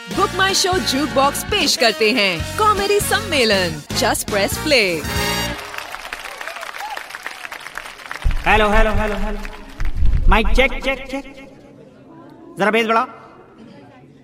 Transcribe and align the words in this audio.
Book 0.00 0.30
My 0.36 0.54
Show 0.54 0.72
juke 0.90 1.08
box 1.14 1.42
पेश 1.44 1.76
करते 1.76 2.10
हैं। 2.12 2.56
कॉमेडी 2.58 2.98
सम्मेलन। 3.00 3.82
Just 3.98 4.30
press 4.30 4.56
play 4.58 4.80
hello 8.46 8.68
hello 8.70 8.90
hello 9.00 9.14
hello 9.24 9.38
mike 10.28 10.46
check 10.56 10.72
check 10.84 11.06
check 11.10 11.24
जरा 12.58 12.70
bass 12.70 12.86
बढ़ाओ। 12.86 13.06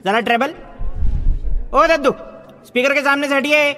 जरा 0.04 0.21
ट्रेबल 0.21 0.54
ओ 1.75 1.86
दद्दू 1.86 2.12
स्पीकर 2.66 2.95
के 2.95 3.00
सामने 3.00 3.29
से 3.29 3.34
हटिए। 3.34 3.70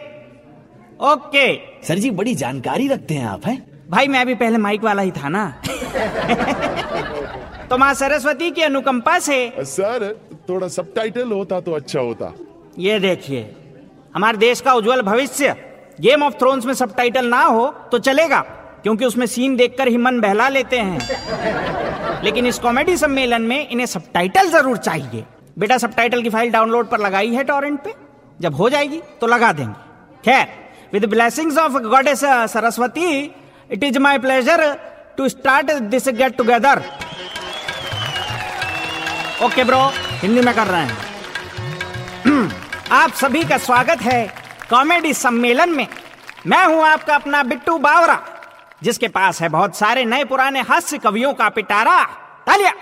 ओके 1.13 1.55
सर 1.89 1.99
जी 1.99 2.11
बड़ी 2.13 2.35
जानकारी 2.35 2.89
रखते 2.89 3.15
हैं 3.15 3.27
आप 3.27 3.47
हैं? 3.47 3.63
भाई 3.91 4.09
मैं 4.09 4.27
भी 4.27 4.35
पहले 4.35 4.59
माइक 4.59 4.83
वाला 4.85 5.03
ही 5.03 5.11
था 5.13 5.29
ना। 5.29 5.49
तो 7.71 7.79
माँ 7.79 7.93
सरस्वती 7.95 8.51
की 8.51 8.63
अनुकंपा 8.63 9.19
से 9.19 9.53
सर 9.59 10.15
थोड़ा 10.49 10.69
सबटाइटल 10.71 11.33
होता 11.33 11.61
तो 11.61 11.73
अच्छा 11.73 12.01
होता। 12.01 12.33
ये 12.79 12.99
देखिए, 13.01 13.55
हमारे 14.15 14.39
देश 14.39 14.61
का 14.61 14.73
उज्जवल 14.75 15.03
भविष्य 15.03 15.55
गेम 16.01 16.23
ऑफ़ 16.23 16.35
थ्रोन्स 16.35 16.67
में 16.67 16.75
सबटाइटल 16.75 17.27
ना 17.27 17.43
हो 17.43 17.67
तो 17.93 17.99
चलेगा, 18.01 18.41
क्योंकि 18.83 19.05
उसमें 19.05 19.27
सीन 19.27 19.57
देखकर 19.57 19.89
ही 19.89 19.97
मन 19.97 20.21
बहला 20.21 20.49
लेते 20.49 20.79
हैं। 20.79 22.23
लेकिन 22.25 22.47
इस 22.47 22.59
कॉमेडी 22.59 22.97
सम्मेलन 22.97 23.43
में 23.43 23.69
इन्हें 23.69 23.87
सबटाइटल 23.87 24.49
ज़रूर 24.51 24.77
चाहिए। 24.79 25.25
बेटा 25.59 25.79
सबटाइटल 25.79 26.23
की 26.23 26.31
फ़ाइल 26.31 26.51
डाउनलोड 26.53 26.89
पर 26.89 27.01
लगाई 27.01 27.35
है 27.35 27.45
टॉरेंट 27.45 27.81
पे। 27.85 27.95
जब 28.39 28.55
हो 28.55 28.69
जाएगी 28.71 29.01
तो 29.21 29.27
लगा 29.27 29.53
देंगे। 29.53 29.75
खैर 30.25 30.47
with 30.93 31.05
blessings 31.11 31.59
of 31.59 31.73
goddess 31.85 32.25
Saraswati 32.53 33.09
it 33.71 33.85
is 33.85 33.99
my 33.99 34.19
pleasure 34.19 34.73
to 35.17 35.29
start 35.29 35.73
this 35.91 36.09
get 36.11 36.37
together 36.37 36.83
okay 39.45 39.65
bro 39.65 39.81
Hindi 40.19 40.41
में 40.41 40.55
कर 40.55 40.67
रहे 40.67 40.83
हैं। 40.83 40.97
आप 42.93 43.13
सभी 43.13 43.43
का 43.45 43.59
स्वागत 43.59 44.01
है 44.03 44.27
कॉमेडी 44.71 45.13
सम्मेलन 45.15 45.71
में। 45.71 45.87
मैं 46.47 46.65
हूँ 46.67 46.83
आपका 46.85 47.15
अपना 47.15 47.43
बिट्टू 47.43 47.77
बावरा, 47.79 48.19
जिसके 48.83 49.09
पास 49.09 49.41
है 49.41 49.49
बहुत 49.49 49.77
सारे 49.77 50.05
नए 50.05 50.25
पुराने 50.25 50.61
हास्य 50.61 50.99
कवियों 50.99 51.33
का 51.35 51.49
पिटारा, 51.49 52.03
तालिया। 52.47 52.73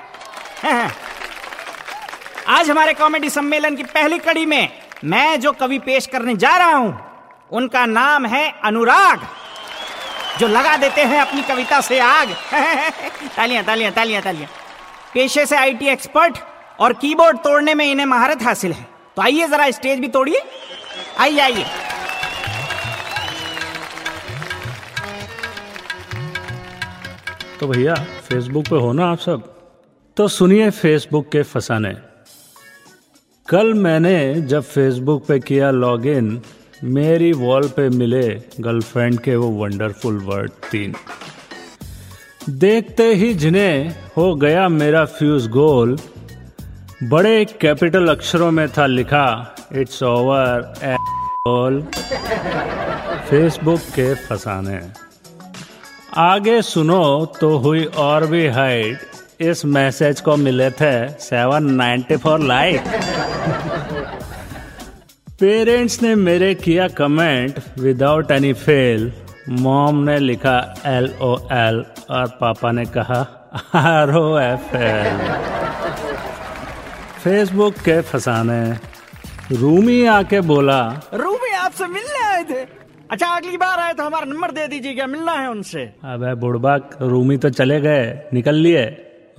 आज 2.49 2.71
हमारे 2.71 2.95
कॉमेडी 2.95 3.31
सम्मेलन 3.31 3.77
की 3.77 3.83
पहली 3.83 4.19
कड़ी 4.19 4.47
में 4.47 4.69
मैं 5.05 5.41
जो 5.41 5.53
कवि 5.53 5.79
पेश 5.79 6.07
करने 6.07 6.37
जा 6.37 6.57
रहा 6.57 6.75
हूँ, 6.75 6.99
उनका 7.53 7.87
नाम 7.87 8.27
है 8.27 8.51
अनुराग, 8.65 9.29
जो 10.39 10.49
लगा 10.49 10.77
देते 10.77 11.05
हैं 11.05 11.21
अपनी 11.21 11.43
कविता 11.43 11.81
से 11.81 11.99
आग। 11.99 12.29
तालियाँ 13.37 13.65
तालियाँ 13.65 13.93
तालियाँ 13.93 14.23
तालियाँ। 14.23 14.49
पेशे 15.15 15.47
से 15.47 15.57
आईटी 15.57 15.87
एक्सपर्ट 15.87 16.39
और 16.81 16.93
कीबोर्ड 16.93 17.39
तोड़ने 17.39 17.75
में 17.75 17.85
इन्हें 17.93 18.07
महारत 18.07 18.43
हासिल 18.43 18.73
है। 18.73 18.87
तो 19.17 19.23
आइए 19.23 19.49
जरा 19.49 19.71
स्टेज 19.71 20.01
भी 20.01 20.09
तोड़िए। 20.09 20.43
आइए 21.19 21.39
आइए। 21.39 21.65
तो 27.61 27.67
भैया 27.69 27.95
फेसबुक 27.95 28.65
पे 28.69 28.77
हो 28.77 28.93
ना 28.93 29.07
आप 29.07 29.19
सब? 29.19 29.55
तो 30.17 30.29
सुनिए 30.29 30.71
फेसबुक 30.71 31.29
के 31.29 31.43
फसाने। 31.43 31.95
कल 33.49 33.75
मैंने 33.75 34.35
जब 34.41 34.63
फेसबुक 34.63 35.27
पे 35.27 35.39
किया 35.39 35.71
लॉगिन 35.71 36.43
मेरी 36.85 37.33
वॉल 37.33 37.69
पे 37.69 37.89
मिले 37.89 38.29
गर्लफ्रेंड 38.61 39.19
के 39.21 39.37
वो 39.37 39.49
वंडरफुल 39.51 40.19
वर्ड 40.19 40.51
तीन। 40.51 40.95
देखते 42.49 43.05
ही 43.15 43.35
जिन्हें 43.35 43.97
हो 44.17 44.35
गया 44.35 44.69
मेरा 44.69 45.05
फ्यूज 45.05 45.49
गोल 45.49 45.99
बड़े 47.03 47.45
कैपिटल 47.45 48.09
अक्षरों 48.09 48.51
में 48.51 48.69
था 48.69 48.87
लिखा 48.87 49.55
इट्स 49.73 50.03
ओवर 50.03 50.75
ऑल 51.47 51.83
फेसबुक 53.31 53.81
के 53.81 54.15
फसाने। 54.15 54.81
आगे 56.17 56.63
सुनो 56.63 57.27
तो 57.27 57.59
हुई 57.59 57.85
और 57.85 58.27
भी 58.27 58.49
हाइट 58.49 58.99
इस 59.41 59.65
मैसेज 59.65 60.21
को 60.21 60.37
मिले 60.37 60.71
थे 60.71 61.09
seven 61.09 61.65
ninety 61.65 62.17
four 62.17 62.41
like 62.41 62.81
parents 65.41 66.03
ने 66.03 66.15
मेरे 66.15 66.55
किया 66.55 66.89
comment 66.89 67.61
without 67.79 68.31
any 68.31 68.53
fail 68.53 69.13
mom 69.49 69.97
ने 69.97 70.19
लिखा 70.19 70.75
एल 70.87 71.15
ओ 71.21 71.39
एल 71.53 71.85
और 72.11 72.27
पापा 72.27 72.73
ने 72.73 72.85
कहा 72.85 73.51
R 73.75 74.15
O 74.15 74.39
F 74.39 74.77
L 74.77 75.56
Facebook 77.27 77.75
के 77.75 78.01
फसाने। 78.01 78.63
रूमी 79.53 80.05
आके 80.07 80.41
बोला 80.41 80.81
रूमी 81.15 81.51
आपसे 81.53 81.87
मिलने 81.87 82.23
आए 82.25 82.43
थे। 82.45 82.61
अच्छा 83.11 83.27
अगली 83.27 83.57
बार 83.57 83.79
आए 83.79 83.95
तो 83.95 84.05
हमारा 84.05 84.25
नंबर 84.25 84.51
दे 84.51 84.67
दीजिएगा 84.69 85.07
मिलना 85.07 85.33
है 85.33 85.49
उनसे। 85.51 85.83
अबे 86.05 86.35
बुड़बक 86.35 86.91
रूमी 87.03 87.37
तो 87.37 87.51
चले 87.51 87.81
गए 87.81 88.05
निकल 88.33 88.55
लिए। 88.55 88.85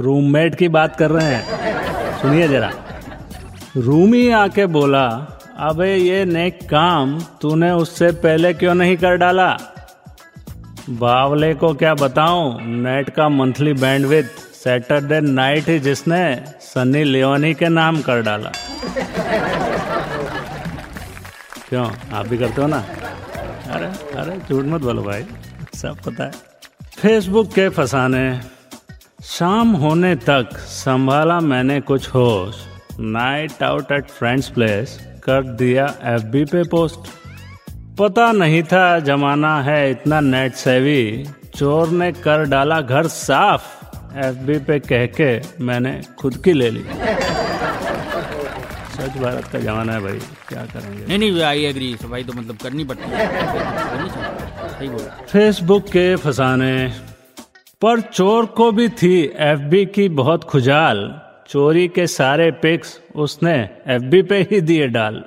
रूममेट 0.01 0.55
की 0.55 0.67
बात 0.67 0.95
कर 0.95 1.11
रहे 1.11 1.25
हैं। 1.25 2.19
सुनिए 2.21 2.47
जरा। 2.47 2.71
रूमी 3.77 4.29
आके 4.29 4.65
बोला 4.65 5.05
अबे 5.59 5.95
ये 5.95 6.25
नेक 6.25 6.59
काम 6.63 7.19
तूने 7.41 7.71
उससे 7.71 8.11
पहले 8.17 8.53
क्यों 8.53 8.75
नहीं 8.75 8.97
कर 8.97 9.15
डाला? 9.15 9.49
बावले 10.89 11.53
को 11.53 11.73
क्या 11.73 11.93
बताऊँ 11.93 12.61
नेट 12.61 13.09
का 13.09 13.29
मंथली 13.29 13.73
बैंडविथ 13.73 14.46
सैटरडे 14.67 15.19
नाइट 15.21 15.67
ही 15.69 15.79
जिसने 15.79 16.43
सनी 16.61 17.03
लियोनी 17.03 17.53
के 17.53 17.67
नाम 17.69 18.01
कर 18.01 18.21
डाला। 18.21 18.49
क्यों? 21.69 21.85
आप 22.13 22.27
भी 22.27 22.37
करते 22.37 22.61
हो 22.61 22.67
ना? 22.67 22.77
अरे 23.69 23.85
अरे, 24.19 24.37
झूठ 24.49 24.65
मत 24.65 24.81
बोलो 24.81 25.03
भाई। 25.03 25.25
सब 25.75 25.97
पता 26.05 26.23
है। 26.23 26.31
फेसबुक 26.97 27.53
के 27.53 27.69
फसाने, 27.69 28.41
शाम 29.23 29.71
होने 29.71 30.15
तक 30.15 30.57
संभाला 30.57 31.39
मैंने 31.39 31.79
कुछ 31.81 32.09
होश। 32.09 32.55
Night 32.99 33.63
out 33.63 33.91
at 33.91 34.09
friends 34.09 34.49
place 34.49 34.99
कर 35.23 35.43
दिया 35.43 35.93
एफबी 36.03 36.45
पे 36.45 36.63
पोस्ट 36.63 37.09
पता 37.97 38.31
नहीं 38.31 38.63
था 38.63 38.99
जमाना 38.99 39.61
है 39.61 39.91
इतना 39.91 40.19
नेट 40.19 40.53
सेवी 40.55 41.27
चोर 41.55 41.89
ने 41.89 42.11
कर 42.11 42.45
डाला 42.45 42.81
घर 42.81 43.07
साफ़। 43.07 43.76
एफबी 44.25 44.57
पे 44.59 44.79
कह 44.79 45.05
के 45.19 45.29
मैंने 45.63 46.01
खुद 46.19 46.37
की 46.37 46.53
ले 46.53 46.69
ली। 46.69 46.83
सच 48.93 49.17
भारत 49.17 49.45
का 49.45 49.59
जमाना 49.59 49.93
है 49.93 49.99
भाई 49.99 50.19
क्या 50.49 50.65
करेंगे? 50.65 51.05
नहीं 51.05 51.17
नहीं 51.19 51.41
आई 51.43 51.63
एग्री 51.65 51.95
सफ़ाई 51.95 52.23
तो 52.23 52.33
मतलब 52.33 52.57
करनी 52.57 52.83
पड़ती 52.83 53.09
है। 53.09 53.27
सही 54.69 54.87
बोला। 54.89 55.25
फेसबुक 55.25 55.83
के 55.87 56.15
फसाने। 56.15 56.87
पर 57.81 58.01
चोर 58.01 58.45
को 58.45 58.71
भी 58.71 58.89
थी 58.89 59.15
एफबी 59.39 59.85
की 59.85 60.09
बहुत 60.09 60.43
खुजाल। 60.43 60.99
चोरी 61.49 61.87
के 61.87 62.07
सारे 62.07 62.51
पिक्स 62.51 62.99
उसने 63.15 63.53
एफबी 63.87 64.21
पे 64.21 64.41
ही 64.41 64.61
दिए 64.61 64.87
डाल। 64.87 65.23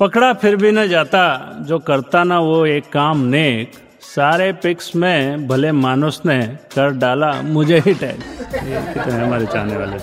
पकड़ा 0.00 0.32
फिर 0.32 0.56
भी 0.56 0.70
न 0.72 0.86
जाता 0.88 1.22
जो 1.60 1.78
करता 1.78 2.24
ना 2.24 2.38
वो 2.40 2.64
एक 2.66 2.88
काम 2.92 3.24
नेक। 3.26 3.72
सारे 4.16 4.52
पिक्स 4.52 4.94
में 4.96 5.46
भले 5.48 5.70
मानुस 5.72 6.20
ने 6.26 6.40
कर 6.74 6.90
डाला 6.90 7.30
मुझे 7.42 7.78
ही 7.78 7.94
टैग। 7.94 8.20
कितने 8.52 9.14
हमारे 9.14 9.46
चाहने 9.46 9.76
वाले। 9.76 9.96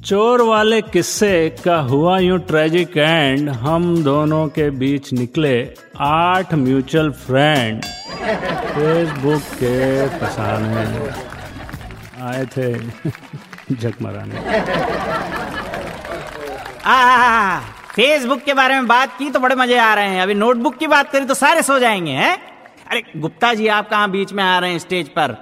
चोर 0.00 0.42
वाले 0.42 0.80
किस्से 0.82 1.30
का 1.64 1.76
हुआ 1.80 2.18
यूँ 2.18 2.38
ट्रेजिक 2.38 2.96
एंड 2.96 3.50
हम 3.50 4.02
दोनों 4.04 4.46
के 4.48 4.68
बीच 4.70 5.12
निकले 5.12 5.54
आठ 6.00 6.54
म्यूचुअल 6.54 7.10
फ्रेंड 7.10 7.84
फेसबुक 7.84 9.42
के 9.62 10.08
फसाने 10.18 10.84
आए 12.22 12.44
थे 12.46 12.72
झक 13.74 14.02
मराने। 14.02 14.36
फेसबुक 17.94 18.42
के 18.42 18.54
बारे 18.54 18.74
में 18.74 18.86
बात 18.86 19.16
की 19.18 19.30
तो 19.30 19.40
बड़े 19.40 19.54
मज़े 19.54 19.78
आ 19.78 19.94
रहे 19.94 20.08
हैं। 20.08 20.22
अभी 20.22 20.34
नोटबुक 20.34 20.76
की 20.76 20.86
बात 20.86 21.12
करी 21.12 21.24
तो 21.24 21.34
सारे 21.34 21.62
सो 21.62 21.78
जाएँगे, 21.78 22.10
हैं? 22.10 22.55
अरे 22.86 23.02
गुप्ता 23.16 23.52
जी 23.54 23.66
आप 23.68 23.88
कहाँ 23.90 24.10
बीच 24.10 24.32
में 24.32 24.42
आ 24.44 24.58
रहे 24.58 24.70
हैं 24.70 24.78
स्टेज 24.78 25.08
पर? 25.08 25.32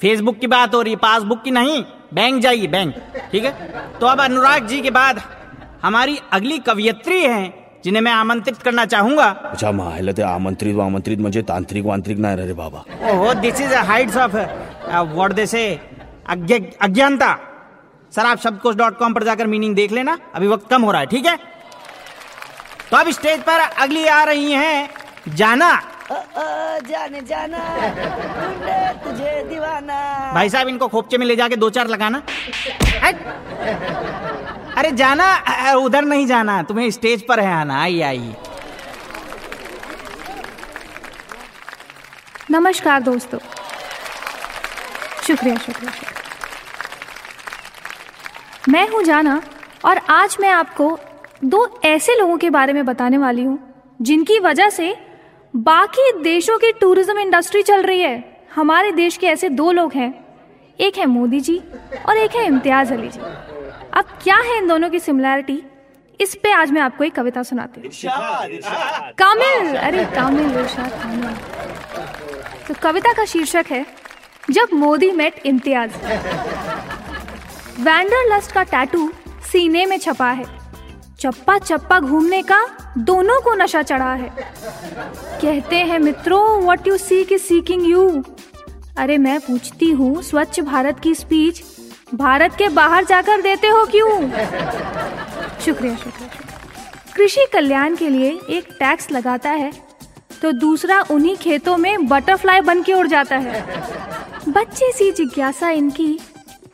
फेसबुक 0.00 0.38
की 0.38 0.46
बात 0.46 0.74
हो 0.74 0.80
रही 0.82 0.92
है 0.92 0.98
पासबुक 0.98 1.42
की 1.42 1.50
नहीं। 1.50 1.82
बैंक 2.14 2.40
जाइए 2.42 2.66
बैंक। 2.66 2.94
ठीक 3.32 3.44
है? 3.44 3.52
तो 4.00 4.06
अब 4.06 4.20
अनुराग 4.20 4.66
जी 4.66 4.80
के 4.80 4.90
बाद 4.90 5.20
हमारी 5.82 6.18
अगली 6.32 6.58
कवियत्री 6.60 7.20
हैं 7.22 7.54
जिन्हें 7.84 8.02
मैं 8.02 8.12
आमंत्रित 8.12 8.56
करना 8.58 8.84
चाहूँगा। 8.86 9.24
अच्छा 9.24 9.72
माहिला 9.72 10.12
ते 10.12 10.22
आमंत्रित 10.22 10.78
आमंत्रित 10.80 11.18
म्हणजे 11.18 11.42
तांत्रिक 11.42 11.84
वांत्रिक 11.84 12.18
नाही 12.18 12.46
रे 12.46 12.52
बाबा। 12.54 12.84
ओहो 13.10 13.34
this 13.34 13.60
is 13.60 13.74
heights 13.74 14.16
of 14.16 14.36
what 14.36 15.32
they 15.32 15.46
say 15.46 15.62
अज्ञानता। 16.28 17.36
सर 18.12 18.26
आप 18.26 18.38
शब्दकोश 18.40 18.76
डॉट 18.76 18.98
कॉम 18.98 19.14
पर 19.14 19.24
जाकर 19.24 19.46
मीनिंग 19.46 19.74
देख 19.74 19.92
लेना 19.92 20.18
अभी 20.34 20.46
वक्त 20.48 20.68
कम 20.70 20.82
हो 20.82 20.92
रहा 20.92 21.00
है 21.00 21.06
ठीक 21.06 21.26
है? 21.26 21.36
तो 22.90 22.96
अब 22.96 23.10
स्टेज 23.10 23.40
पर 23.42 23.60
अगली 23.60 24.06
आ 24.06 24.22
रही 24.24 24.52
हैं 24.52 24.90
जाना। 25.36 25.70
जाने 26.10 27.20
जाना 27.20 27.58
ढूंढे 28.36 28.78
तुझे 29.04 29.42
दीवाना। 29.48 29.96
भाई 30.34 30.48
साहब 30.50 30.68
इनको 30.68 30.88
खोपचे 30.88 31.18
में 31.18 31.26
ले 31.26 31.36
जाके 31.36 31.56
दो 31.56 31.70
चार 31.70 31.86
लगाना। 31.88 32.22
अरे 34.78 34.90
जाना 34.92 35.74
उधर 35.76 36.04
नहीं 36.04 36.26
जाना 36.26 36.62
तुम्हें 36.62 36.90
स्टेज 36.90 37.26
पर 37.26 37.40
है 37.40 37.52
आना 37.54 37.80
आइए 37.82 38.02
आइए 38.02 38.34
नमस्कार 42.50 43.02
दोस्तों। 43.02 43.38
शुक्रिया 45.26 45.56
शुक्रिया 45.56 45.90
शुक्रिया। 45.90 46.16
मैं 48.68 48.88
हूँ 48.88 49.02
जाना 49.04 49.40
और 49.84 49.98
आज 50.10 50.36
मैं 50.40 50.50
आपको 50.50 50.98
दो 51.44 51.80
ऐसे 51.84 52.14
लोगों 52.18 52.36
के 52.38 52.50
बारे 52.50 52.72
में 52.72 52.84
बताने 52.86 53.18
वाली 53.18 53.42
हूँ 53.44 53.58
जिनकी 54.00 54.38
वजह 54.38 54.70
से 54.70 54.94
बाकी 55.54 56.10
देशों 56.22 56.58
की 56.58 56.70
टूरिज़्म 56.72 57.18
इंडस्ट्री 57.18 57.62
चल 57.62 57.82
रही 57.82 58.00
है। 58.00 58.46
हमारे 58.54 58.90
देश 58.92 59.16
के 59.16 59.26
ऐसे 59.26 59.48
दो 59.48 59.70
लोग 59.72 59.92
हैं। 59.92 60.12
एक 60.78 60.98
है 60.98 61.06
मोदी 61.06 61.40
जी 61.40 61.56
और 62.08 62.16
एक 62.16 62.36
है 62.36 62.44
इम्तियाज़ 62.46 62.92
अली 62.92 63.08
जी। 63.08 63.20
अब 63.94 64.04
क्या 64.22 64.36
है 64.38 64.56
इन 64.58 64.68
दोनों 64.68 64.90
की 64.90 64.98
सिमिलैरिटी? 65.00 65.62
इस 66.20 66.34
पे 66.34 66.52
आज 66.52 66.70
मैं 66.70 66.80
आपको 66.80 67.04
एक 67.04 67.14
कविता 67.14 67.42
सुनाती 67.42 67.80
हूँ। 67.80 67.90
कामिल 69.18 69.76
अरे 69.76 70.04
कामिल 70.14 70.58
इरशाद 70.58 70.90
कामिल। 71.02 71.34
तो 72.68 72.74
कविता 72.82 73.12
का 73.12 73.24
शीर्षक 73.24 73.66
है 73.70 73.84
जब 74.50 74.74
Modi 74.74 75.10
met 75.12 75.40
Imtiaz. 75.46 75.96
Wander 77.80 78.34
lust 78.34 78.52
का 78.52 78.62
टैटू 78.66 79.10
सीने 79.52 79.86
में 79.86 79.98
छपा 79.98 80.30
है। 80.30 80.57
चप्पा 81.18 81.56
चप्पा 81.58 81.98
घूमने 82.00 82.42
का 82.42 82.58
दोनों 82.98 83.40
को 83.40 83.54
नशा 83.54 83.82
चढ़ा 83.82 84.12
है। 84.14 84.28
कहते 85.40 85.76
हैं, 85.76 85.98
मित्रों 85.98 86.62
what 86.62 86.86
you 86.88 86.96
seek 86.96 87.32
is 87.32 87.42
seeking 87.42 87.86
you 87.86 88.22
अरे, 88.98 89.16
मैं 89.18 89.38
पूछती 89.40 89.90
हूँ, 89.90 90.22
स्वच्छ 90.22 90.60
भारत 90.60 91.00
की 91.00 91.14
स्पीच 91.14 91.62
भारत 92.14 92.54
के 92.58 92.68
बाहर 92.68 93.04
जाकर 93.04 93.40
देते 93.42 93.68
हो 93.68 93.84
क्यों? 93.86 94.10
शुक्रिया 95.60 95.96
शुक्रिया। 95.96 96.28
कृषि 97.16 97.46
कल्याण 97.52 97.96
के 97.96 98.08
लिए 98.08 98.30
एक 98.50 98.68
टैक्स 98.72 99.10
लगाता 99.10 99.50
है 99.52 99.72
तो 100.42 100.52
दूसरा 100.54 101.00
उन्हीं 101.10 101.36
खेतों 101.36 101.76
में 101.76 102.06
बटरफ्लाई 102.08 102.60
बन 102.60 102.82
के 102.82 102.92
उड़ 102.92 103.06
जाता 103.06 103.36
है। 103.36 103.64
बच्चे 104.48 104.92
सी 104.92 105.10
जिज्ञासा 105.12 105.70
इनकी, 105.70 106.18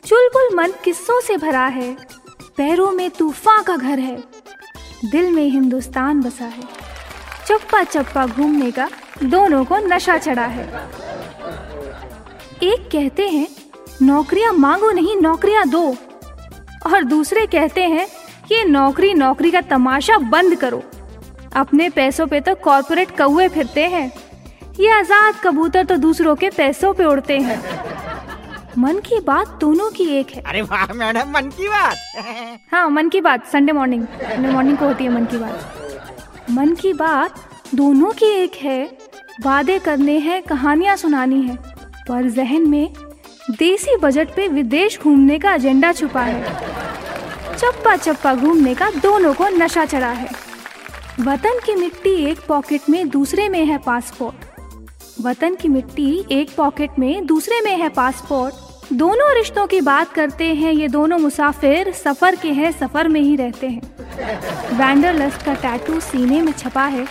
चुलबुल 0.05 0.55
मन 0.55 0.73
किस्सों 0.83 1.19
से 1.21 1.37
भरा 1.37 1.65
है, 1.67 1.95
पैरों 2.57 2.91
में 2.91 3.09
तूफ़ान 3.09 3.63
का 3.63 3.75
घर 3.75 3.99
है 3.99 4.15
दिल 5.05 5.31
में 5.31 5.43
हिंदुस्तान 5.43 6.21
बसा 6.21 6.45
है। 6.45 6.63
चप्पा 7.47 7.83
चप्पा 7.83 8.25
घूमने 8.27 8.71
का 8.71 8.89
दोनों 9.23 9.63
को 9.65 9.77
नशा 9.77 10.17
चढ़ा 10.17 10.45
है। 10.45 10.65
एक 12.63 12.89
कहते 12.91 13.27
हैं, 13.29 13.47
नौकरियाँ 14.01 14.53
मांगो 14.53 14.91
नहीं, 14.91 15.15
नौकरियाँ 15.15 15.67
दो। 15.69 15.85
और 16.85 17.03
दूसरे 17.03 17.45
कहते 17.45 17.83
हैं, 17.83 18.07
ये 18.51 18.63
नौकरी 18.63 19.13
नौकरी 19.13 19.51
का 19.51 19.61
तमाशा 19.61 20.17
बंद 20.17 20.55
करो। 20.55 20.83
अपने 21.55 21.89
पैसों 21.89 22.27
पे 22.27 22.39
तो 22.39 22.55
कॉरपोरेट 22.55 23.17
कौए 23.17 23.47
फिरते 23.47 23.85
हैं। 23.85 24.11
ये 24.79 24.89
आज़ाद 24.91 25.35
कबूतर 25.43 25.85
तो 25.85 25.97
दूसरों 25.97 26.35
के 26.35 26.49
पैसों 26.49 26.93
पे 26.93 27.05
उड़ते 27.05 27.37
हैं। 27.39 27.84
मन 28.77 28.97
की 28.99 29.19
बात 29.19 29.47
दोनों 29.61 29.89
की 29.91 30.03
एक 30.09 30.29
है। 30.29 30.41
अरे 30.41 30.61
वाह 30.61 30.93
मैडम 30.93 31.29
मन 31.31 31.49
की 31.49 31.67
बात। 31.69 32.67
हाँ 32.71 32.89
मन 32.89 33.09
की 33.09 33.21
बात 33.21 33.45
संडे 33.47 33.71
मॉर्निंग 33.71 34.03
संडे 34.05 34.49
मॉर्निंग 34.49 34.77
को 34.77 34.85
होती 34.85 35.03
है 35.03 35.09
मन 35.09 35.25
की 35.25 35.37
बात। 35.37 36.49
मन 36.51 36.73
की 36.75 36.91
बात 36.93 37.39
दोनों 37.75 38.11
की 38.11 38.25
एक 38.33 38.55
है। 38.55 38.83
वादे 39.41 39.77
करने 39.79 40.17
हैं 40.19 40.41
कहानियाँ 40.43 40.95
सुनानी 40.95 41.41
है 41.41 41.55
पर 42.09 42.29
जहन 42.29 42.67
में 42.69 42.93
देसी 43.51 43.95
बजट 43.97 44.35
पे 44.35 44.47
विदेश 44.47 44.99
घूमने 44.99 45.39
का 45.39 45.53
एजेंडा 45.53 45.91
छुपा 45.91 46.21
है। 46.21 46.43
चप्पा 47.57 47.95
चप्पा 47.95 48.35
घूमने 48.35 48.75
का 48.75 48.89
दोनों 48.97 49.33
को 49.33 49.47
नशा 49.47 49.85
चढ़ा 49.85 50.11
है। 50.11 50.29
वतन 51.21 51.59
की 51.65 51.75
मिट्टी 51.75 52.15
एक 52.25 52.39
पॉकेट 52.47 52.89
में 52.89 53.07
दूसरे 53.09 53.49
में 53.49 53.63
है 53.65 53.77
पासपोर्ट 53.77 54.53
वतन 55.21 55.55
की 55.55 55.67
मिट्टी 55.67 56.25
एक 56.31 56.49
पॉकेट 56.55 56.97
में 56.99 57.25
दूसरे 57.25 57.59
में 57.61 57.75
है 57.77 57.89
पासपोर्ट 57.89 58.53
दोनों 58.93 59.35
रिश्तों 59.35 59.67
की 59.67 59.81
बात 59.81 60.13
करते 60.13 60.43
हैं, 60.43 60.73
ये 60.73 60.87
दोनों 60.87 61.17
मुसाफिर 61.17 61.93
सफ़र 61.93 62.35
के 62.35 62.47
हैं, 62.47 62.71
सफ़र 62.71 63.07
में 63.07 63.21
ही 63.21 63.35
रहते 63.35 63.67
हैं। 63.67 63.81
वैंडरलस्ट 64.77 65.45
का 65.45 65.53
टैटू 65.53 65.99
सीने 65.99 66.41
में 66.41 66.51
छपा 66.51 66.85
है। 66.85 67.07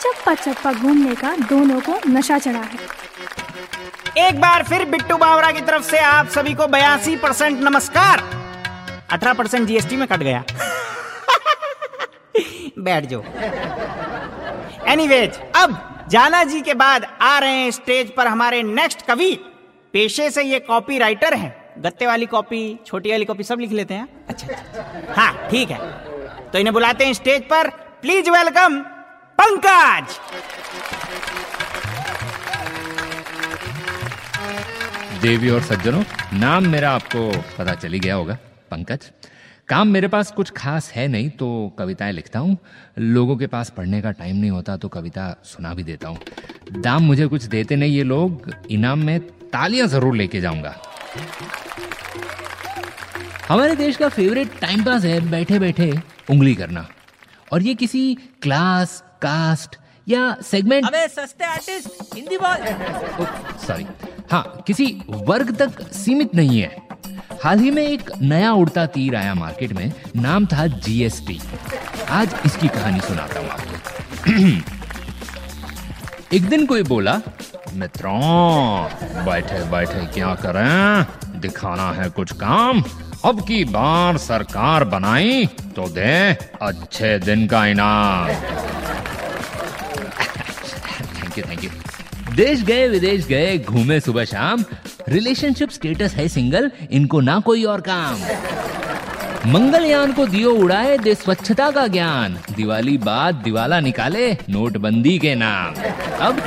चप्पा 0.00 0.34
चप्पा 0.34 0.72
घूमने 0.72 1.14
का 1.14 1.36
दोनों 1.36 1.80
को 1.80 2.00
नशा 2.06 2.38
चढ़ा 2.38 2.58
है। 2.58 2.78
एक 4.28 4.40
बार 4.40 4.62
फिर 4.62 4.84
बिट्टू 4.84 5.16
बावरा 5.16 5.52
की 5.52 5.60
तरफ़ 5.60 5.82
से 5.82 5.98
आप 5.98 6.28
सभी 6.28 6.54
को 6.54 6.66
बयासी 6.66 7.16
परसेंट 7.16 7.60
नमस्कार। 7.60 8.24
अठारह 9.10 9.32
परसेंट 9.32 9.68
जीएसटी 9.68 9.96
में 9.96 10.08
कट 10.08 10.16
गया। 10.16 10.44
बैठ 12.78 13.04
जाओ। 13.04 13.22
एनीवेज 14.86 15.40
अब 15.56 15.98
जाना 16.10 16.44
जी 16.44 16.60
के 16.60 16.74
बाद 16.74 17.06
आ 17.22 17.38
रहे 17.38 17.50
हैं 17.50 17.70
स्टेज 17.70 18.14
पर 18.14 18.26
हमारे 18.26 18.62
नेक्स्ट 18.62 19.02
कवि। 19.02 19.40
पेशे 19.96 20.30
से 20.30 20.42
ये 20.42 20.58
कॉपी 20.60 20.96
राइटर 20.98 21.34
हैं। 21.34 21.82
गत्ते 21.82 22.06
वाली 22.06 22.26
कॉपी 22.26 22.58
छोटी 22.86 23.10
वाली 23.10 23.24
कॉपी 23.24 23.42
सब 23.42 23.58
लिख 23.60 23.70
लेते 23.72 23.94
हैं। 23.94 24.08
अच्छा 24.28 24.46
अच्छा। 24.46 25.14
हाँ 25.14 25.48
ठीक 25.50 25.70
है। 25.70 25.78
तो 26.50 26.58
इन्हें 26.58 26.72
बुलाते 26.72 27.04
हैं 27.04 27.12
स्टेज 27.14 27.42
पर। 27.42 27.68
Please 28.02 28.30
welcome 28.30 28.78
Pankaj. 29.38 30.18
देवी 35.22 35.50
और 35.50 35.62
सज्जनों 35.62 36.02
नाम 36.38 36.66
मेरा 36.68 36.90
आपको 36.90 37.30
पता 37.58 37.74
चली 37.74 37.98
गया 37.98 38.14
होगा 38.14 38.38
पंकज। 38.70 39.10
काम 39.68 39.88
मेरे 39.88 40.08
पास 40.08 40.30
कुछ 40.32 40.50
खास 40.50 40.90
है 40.92 41.06
नहीं 41.08 41.30
तो 41.30 41.48
कविताएँ 41.78 42.12
लिखता 42.12 42.38
हूँ। 42.38 42.56
लोगों 42.98 43.36
के 43.36 43.46
पास 43.46 43.70
पढ़ने 43.70 44.02
का 44.02 44.10
टाइम 44.10 44.36
नहीं 44.36 44.50
होता 44.50 44.76
तो 44.76 44.88
कविता 44.88 45.24
सुना 45.44 45.74
भी 45.74 45.82
देता 45.82 46.08
हूँ। 46.08 46.18
दाम 46.78 47.02
मुझे 47.02 47.26
कुछ 47.26 47.44
देते 47.44 47.76
नहीं 47.76 47.96
ये 47.96 48.02
लोग। 48.02 48.52
इनाम 48.70 48.98
में 48.98 49.20
तालियाँ 49.56 49.86
ज़रूर 49.88 50.16
लेके 50.16 50.40
जाऊँगा। 50.40 50.74
हमारे 53.48 53.76
देश 53.76 53.96
का 53.96 54.08
फेवरेट 54.08 54.58
टाइम 54.60 54.82
पास 54.84 55.04
है 55.04 55.20
बैठे 55.30 55.58
बैठे 55.58 55.90
उंगली 56.30 56.54
करना। 56.54 56.86
और 57.52 57.62
ये 57.62 57.74
किसी 57.74 58.02
क्लास 58.42 59.02
कास्ट 59.22 59.76
या 60.08 60.36
सेगमेंट 60.42 60.86
अबे 60.86 61.06
सस्ते 61.08 61.44
आर्टिस्ट 61.44 62.14
हिंदी 62.14 62.38
बोल। 62.38 62.56
सॉरी 63.66 63.86
हाँ 64.32 64.62
किसी 64.66 64.86
वर्ग 65.08 65.54
तक 65.62 65.80
सीमित 65.92 66.34
नहीं 66.34 66.60
है। 66.60 66.70
हाल 67.42 67.58
ही 67.60 67.70
में 67.70 67.82
एक 67.82 68.10
नया 68.22 68.52
उड़ता 68.54 68.86
तीर 68.94 69.16
आया 69.16 69.34
मार्केट 69.34 69.72
में 69.72 69.92
नाम 70.16 70.46
था 70.46 70.66
जीएसटी 70.66 71.40
आज 72.10 72.34
इसकी 72.46 72.68
कहानी 72.68 73.00
सुनाता 73.00 73.40
हूँ 73.40 73.48
आपको। 73.48 73.74
एक 76.36 76.48
दिन 76.48 76.66
कोई 76.66 76.82
बोला 76.84 77.20
मित्रों, 77.74 78.84
बैठे 79.24 79.62
बैठे 79.70 80.06
क्या 80.06 80.34
करें? 80.34 81.40
दिखाना 81.40 81.90
है 81.92 82.08
कुछ 82.10 82.32
काम। 82.32 82.82
अब 83.24 83.40
की 83.40 83.64
बार 83.64 84.16
सरकार 84.16 84.84
बनाई 84.84 85.46
तो 85.76 85.88
दे 85.88 86.32
अच्छे 86.62 87.18
दिन 87.18 87.46
का 87.46 87.66
इनाम। 87.66 88.28
थैंक 91.14 91.38
यू 91.38 91.44
थैंक 91.50 91.64
यू 91.64 91.70
देश 92.34 92.62
गए, 92.62 92.88
विदेश 92.88 93.26
गए, 93.26 93.58
घूमे 93.58 94.00
सुबह 94.00 94.24
शाम। 94.24 94.64
रिलेशनशिप 95.08 95.70
स्टेटस 95.70 96.14
है 96.14 96.28
सिंगल 96.28 96.70
इनको 96.90 97.20
ना 97.20 97.38
कोई 97.40 97.64
और 97.64 97.80
काम। 97.80 98.18
मंगलयान 99.52 100.12
को 100.12 100.26
दियो 100.26 100.52
उड़ाए, 100.52 100.98
दे 100.98 101.14
स्वच्छता 101.14 101.70
का 101.70 101.86
ज्ञान। 101.86 102.38
दिवाली 102.56 102.98
बाद 102.98 103.34
दिवाला 103.34 103.80
निकाले, 103.80 104.32
नोटबंदी 104.32 105.18
के 105.18 105.34
नाम। 105.34 105.74
अब 106.20 106.42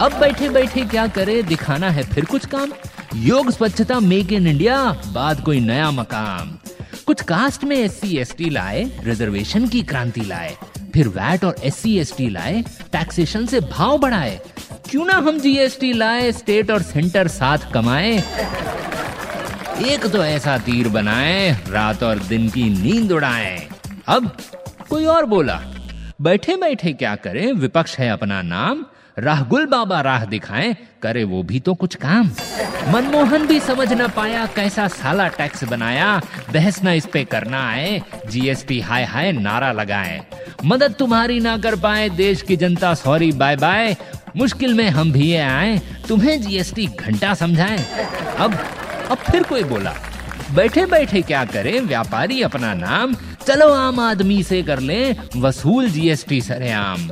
अब 0.00 0.12
बैठे 0.12 0.48
बैठे 0.48 0.84
क्या 0.84 1.06
करे? 1.06 1.42
दिखाना 1.42 1.90
है 1.90 2.02
फिर 2.02 2.24
कुछ 2.24 2.46
काम। 2.46 2.72
योग, 3.16 3.50
स्वच्छता, 3.50 4.00
मेक 4.00 4.32
इन 4.32 4.46
इंडिया, 4.46 4.76
बाद 5.06 5.40
कोई 5.40 5.60
नया 5.60 5.90
मकाम। 5.90 6.50
कुछ 7.06 7.22
कास्ट 7.22 7.64
में 7.64 7.76
एस 7.76 8.00
सी 8.00 8.16
एस 8.16 8.34
टी 8.38 8.50
लाए, 8.50 8.82
रिजर्वेशन 9.04 9.66
की 9.68 9.82
क्रांति 9.82 10.20
लाए। 10.20 10.56
फिर 10.94 11.08
वैट 11.08 11.44
और 11.44 11.56
एस 11.64 11.76
सी 11.76 11.96
एस 11.98 12.12
टी 12.16 12.28
लाए 12.28 12.62
टैक्सेशन 12.92 13.46
से 13.46 13.60
भाव 13.60 13.98
बढ़ाए। 13.98 14.40
क्यों 14.90 15.04
ना 15.04 15.14
हम 15.14 15.38
जीएसटी 15.38 15.92
लाए 15.92 16.32
स्टेट 16.32 16.70
और 16.70 16.82
सेंटर 16.82 17.28
साथ 17.28 17.72
कमाए। 17.72 18.12
एक 19.86 20.06
तो 20.06 20.24
ऐसा 20.24 20.58
तीर 20.58 20.88
बनाए, 20.88 21.50
रात 21.68 22.02
और 22.02 22.18
दिन 22.18 22.48
की 22.48 22.68
नींद 22.82 23.12
उड़ाए। 23.12 23.68
अब 24.06 24.36
कोई 24.90 25.04
और 25.04 25.26
बोला, 25.26 25.60
बैठे 26.20 26.56
बैठे 26.56 26.92
क्या 26.92 27.14
करें? 27.16 27.52
विपक्ष 27.52 27.98
है 27.98 28.08
अपना 28.08 28.42
नाम 28.42 28.84
राहगुल 29.16 29.66
बाबा 29.66 30.00
राह 30.00 30.24
दिखाएँ, 30.24 30.74
करे 31.02 31.22
वो 31.24 31.42
भी 31.42 31.60
तो 31.60 31.74
कुछ 31.74 31.94
काम। 31.94 32.30
मनमोहन 32.92 33.46
भी 33.46 33.58
समझ 33.60 33.92
न 33.92 34.08
पाया 34.08 34.44
कैसा 34.46 34.86
साला 34.88 35.28
टैक्स 35.28 35.64
बनाया, 35.64 36.20
बहस 36.52 36.82
न 36.84 36.88
इस 36.88 37.06
पे 37.06 37.24
करना 37.24 37.66
आए 37.68 38.02
जीएसटी 38.28 38.80
हाय 38.80 39.04
हाय 39.04 39.32
नारा 39.32 39.72
लगाए। 39.72 40.20
मदद 40.64 40.94
तुम्हारी 40.98 41.40
ना 41.40 41.56
कर 41.58 41.76
पाए, 41.76 42.08
देश 42.08 42.42
की 42.42 42.56
जनता 42.56 42.92
सॉरी 42.94 43.30
बाय 43.32 43.56
बाय 43.56 43.96
मुश्किल 44.36 44.74
में 44.74 44.88
हम 44.88 45.12
भी 45.12 45.34
आए, 45.36 45.78
तुम्हें 46.08 46.40
जीएसटी 46.42 46.86
घंटा 46.86 47.32
समझाए। 47.34 47.78
अब 48.38 48.58
अब 49.10 49.18
फिर 49.30 49.42
कोई 49.42 49.62
बोला 49.64 49.94
बैठे 50.54 50.84
बैठे 50.86 51.22
क्या 51.22 51.44
करें, 51.44 51.80
व्यापारी 51.80 52.42
अपना 52.42 52.74
नाम, 52.74 53.14
चलो 53.46 53.72
आम 53.72 54.00
आदमी 54.00 54.42
से 54.42 54.62
कर 54.62 54.80
लें, 54.80 55.16
वसूल 55.36 55.88
जीएसटी 55.90 56.40
सरेआम। 56.40 57.08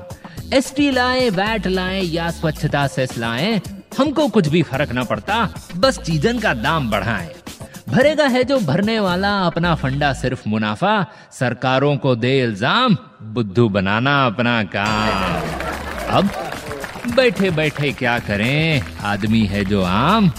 एसटी 0.54 0.90
लाए, 0.90 1.30
वैट 1.30 1.66
लाए 1.66 2.00
या 2.00 2.30
स्वच्छता 2.30 2.86
सेस 2.86 3.18
लाए, 3.18 3.60
हमको 3.98 4.28
कुछ 4.28 4.48
भी 4.48 4.62
फ़र्क 4.62 4.92
ना 4.92 5.04
पड़ता, 5.04 5.54
बस 5.76 5.98
चीजन 5.98 6.38
का 6.38 6.54
दाम 6.54 6.90
बढ़ाए। 6.90 7.34
भरेगा 7.88 8.26
है 8.26 8.44
जो 8.44 8.58
भरने 8.60 9.00
वाला, 9.00 9.38
अपना 9.40 9.74
फंडा 9.74 10.12
सिर्फ़ 10.12 10.48
मुनाफा, 10.48 10.94
सरकारों 11.32 11.96
को 11.96 12.14
दे 12.16 12.38
इल्ज़ाम, 12.42 12.96
बुद्धू 13.22 13.68
बनाना 13.68 14.14
अपना 14.26 14.62
काम। 14.76 15.42
अब 16.08 16.30
बैठे 17.16 17.50
बैठे 17.50 17.92
क्या 17.92 18.18
करें, 18.18 18.82
आदमी 19.04 19.44
है 19.46 19.64
जो 19.64 19.82
आम, 19.82 20.32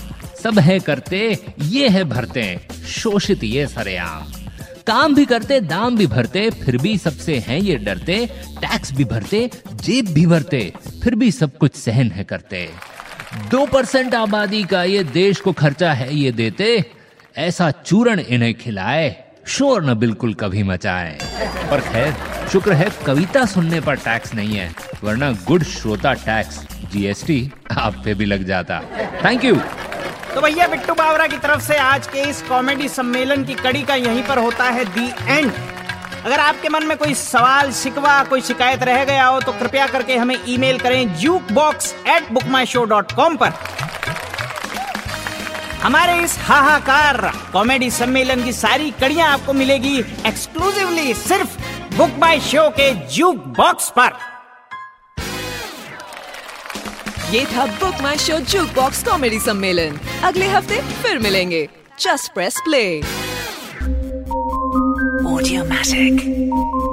सब 0.44 0.60
है 0.60 0.80
करते, 0.80 1.46
ये 1.62 1.90
है 1.90 2.04
भरते, 2.04 2.62
शोषित 2.88 3.44
ये 3.44 3.68
सरेआम। 3.68 4.45
काम 4.88 5.15
भी 5.15 5.25
करते, 5.25 5.60
दाम 5.60 5.98
भी 5.98 6.08
भरते, 6.08 6.50
फिर 6.50 6.77
भी 6.77 6.98
सबसे 6.98 7.38
हैं 7.38 7.58
ये 7.60 7.75
डरते 7.75 8.25
टैक्स 8.62 8.92
भी 8.94 9.04
भरते, 9.04 9.50
जेब 9.75 10.08
भी 10.08 10.25
भरते, 10.25 10.74
फिर 11.04 11.15
भी 11.15 11.32
सब 11.32 11.58
कुछ 11.58 11.75
सहन 11.75 12.12
है 12.12 12.24
करते। 12.24 12.70
दो 13.51 13.65
परसेंट 13.65 14.15
आबादी 14.15 14.63
का 14.63 14.84
ये 14.84 15.04
देश 15.04 15.39
को 15.39 15.51
खर्चा 15.51 15.94
है 15.94 16.15
ये 16.15 16.32
देते, 16.32 16.84
ऐसा 17.38 17.72
चूरण 17.72 18.20
इन्हें 18.20 18.54
खिलाए, 18.54 19.15
शोर 19.48 19.84
न 19.86 19.94
बिल्कुल 19.94 20.34
कभी 20.34 20.63
मचाए। 20.63 21.18
पर 21.72 21.82
खैर, 21.82 22.13
शुक्र 22.51 22.74
है 22.74 22.89
कविता 23.06 23.46
सुनने 23.46 23.82
पर 23.82 23.96
टैक्स 23.96 24.34
नहीं 24.34 24.56
है, 24.56 24.74
वरना 25.04 25.32
गुड 25.48 25.63
श्रोता 25.63 26.13
टैक्स 26.13 26.62
जीएसटी 26.92 27.51
आप 27.72 28.01
पे 28.06 28.13
भी 28.13 28.25
लग 28.25 28.44
जाता। 28.44 28.82
थैंक 29.25 29.46
यू 29.46 29.60
तो 30.36 30.42
भैया 30.42 30.65
बिट्टू 30.68 30.94
बावरा 30.94 31.25
की 31.27 31.38
तरफ़ 31.38 31.62
से 31.63 31.75
आज 31.77 32.08
के 32.08 32.22
इस 32.30 32.42
कॉमेडी 32.42 32.88
सम्मेलन 32.89 33.44
की 33.44 33.54
कड़ी 33.56 33.84
का 33.84 33.96
यहीं 33.96 34.24
पर 34.24 34.38
होता 34.38 34.63
है 34.70 34.84
दी 34.86 35.06
एंड 35.27 35.51
अगर 36.25 36.39
आपके 36.39 36.70
मन 36.70 36.86
में 36.86 36.98
कोई 36.98 37.13
सवाल, 37.13 37.72
शिकवा, 37.72 38.24
कोई 38.24 38.42
शिकायत 38.42 38.84
रह 38.84 39.04
गया 39.06 39.25
हो 39.25 39.39
तो 39.42 39.51
कृपया 39.51 39.88
करके 39.88 40.18
हमें 40.18 40.38
ईमेल 40.48 40.80
करें 40.80 41.15
juke 41.15 41.51
box 41.51 41.94
at 42.08 42.32
book 42.32 42.46
my 42.48 42.65
show 42.65 42.84
dot 42.86 43.12
com 43.12 43.38
पर। 43.38 43.54
हमारे 45.84 46.20
इस 46.24 46.38
हाहाकार 46.42 47.32
कॉमेडी 47.54 47.92
सम्मेलन 47.92 48.44
की 48.44 48.54
सारी 48.54 48.92
कड़ियाँ 49.01 49.32
आपको 49.34 49.54
मिलेगी 49.54 49.98
एक्सक्लूसिवली 50.27 51.13
सिर्फ़ 51.13 51.58
बुक 51.98 52.20
माई 52.20 52.39
शो 52.51 52.70
के 52.80 52.94
जूक 53.15 53.44
बॉक्स 53.58 53.89
पर। 53.89 54.12
ये 57.32 57.46
था 57.46 57.65
Book 57.65 58.01
My 58.01 58.17
Show 58.17 58.39
juke 58.39 58.70
box 58.75 59.03
comedy 59.03 59.39
सम्मेलन। 59.39 60.00
अगले 60.24 60.48
हफ़्ते 60.48 60.82
फिर 61.03 61.20
मिलेंगे। 61.20 61.70
Just 62.00 62.34
press 62.34 62.55
play 62.63 63.01
Audiomatic. 65.25 66.85